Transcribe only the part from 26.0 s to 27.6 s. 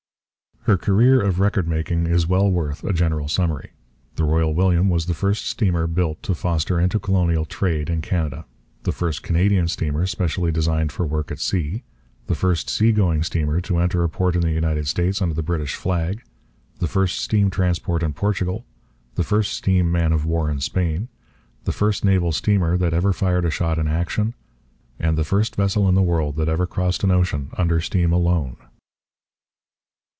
world that ever crossed an ocean